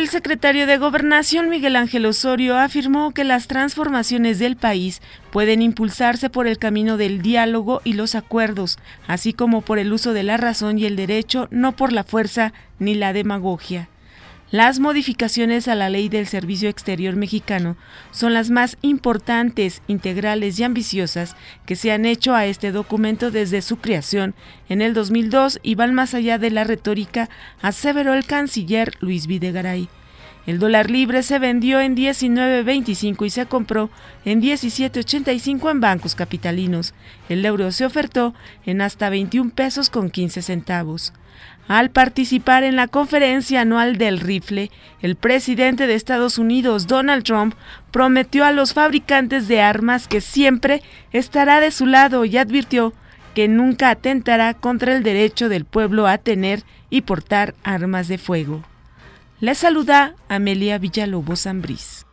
[0.00, 6.30] El secretario de Gobernación Miguel Ángel Osorio afirmó que las transformaciones del país pueden impulsarse
[6.30, 10.38] por el camino del diálogo y los acuerdos, así como por el uso de la
[10.38, 13.89] razón y el derecho, no por la fuerza ni la demagogia.
[14.50, 17.76] Las modificaciones a la ley del Servicio Exterior mexicano
[18.10, 21.36] son las más importantes, integrales y ambiciosas
[21.66, 24.34] que se han hecho a este documento desde su creación
[24.68, 27.30] en el 2002 y van más allá de la retórica,
[27.62, 29.88] aseveró el canciller Luis Videgaray.
[30.46, 33.90] El dólar libre se vendió en 19.25 y se compró
[34.24, 36.94] en 17.85 en bancos capitalinos.
[37.28, 41.12] El euro se ofertó en hasta 21 pesos con 15 centavos.
[41.68, 44.70] Al participar en la conferencia anual del rifle,
[45.02, 47.54] el presidente de Estados Unidos, Donald Trump,
[47.92, 52.92] prometió a los fabricantes de armas que siempre estará de su lado y advirtió
[53.34, 58.64] que nunca atentará contra el derecho del pueblo a tener y portar armas de fuego.
[59.42, 62.04] Le saluda Amelia Villalobos Zambriz.